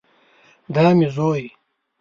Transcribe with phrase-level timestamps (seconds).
[0.73, 1.45] دا مې زوی